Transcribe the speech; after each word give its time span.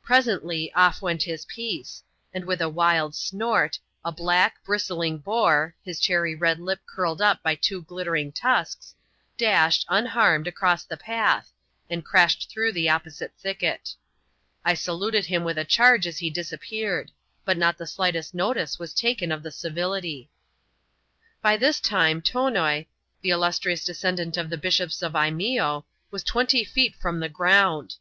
Presently, 0.00 0.72
off 0.74 1.02
went 1.02 1.24
his 1.24 1.44
piece; 1.44 2.04
and 2.32 2.44
with 2.44 2.60
a 2.60 2.68
wild 2.68 3.16
snort, 3.16 3.80
a 4.04 4.12
black, 4.12 4.62
bristling 4.62 5.18
boar— 5.18 5.74
his 5.84 5.98
cherry 5.98 6.36
red 6.36 6.60
lip 6.60 6.78
curled 6.86 7.20
up 7.20 7.42
by 7.42 7.56
two 7.56 7.82
glittering 7.82 8.30
tusks— 8.30 8.94
dashed, 9.36 9.84
unharmed, 9.88 10.46
across 10.46 10.84
the 10.84 10.96
path, 10.96 11.50
and 11.90 12.04
crashed 12.04 12.48
through 12.48 12.70
the 12.70 12.88
opposite 12.88 13.32
thicket 13.36 13.96
I 14.64 14.74
saluted 14.74 15.26
him 15.26 15.42
with 15.42 15.58
a 15.58 15.64
charge 15.64 16.06
as 16.06 16.18
he 16.18 16.30
disappeared; 16.30 17.10
but 17.44 17.58
not 17.58 17.76
the 17.76 17.84
slightest 17.88 18.34
notice 18.34 18.78
was 18.78 18.94
taken 18.94 19.32
of 19.32 19.42
the 19.42 19.50
cirility. 19.50 20.28
By 21.40 21.56
this 21.56 21.80
time, 21.80 22.22
Tonoi, 22.22 22.86
the 23.20 23.30
illustrious 23.30 23.84
descendant 23.84 24.36
of 24.36 24.48
the 24.48 24.56
Bishops 24.58 25.02
of 25.02 25.14
Lneeo> 25.14 25.84
was 26.12 26.22
twenty 26.22 26.62
feet 26.64 26.94
from 26.94 27.18
the 27.18 27.28
ground. 27.28 27.96